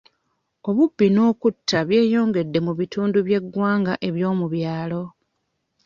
Obubbi 0.69 1.07
n'okutta 1.11 1.79
byeyongedde 1.87 2.59
mu 2.67 2.73
bitundu 2.79 3.17
by'eggwanga 3.27 3.93
eby'omu 4.07 4.45
byalo. 4.53 5.03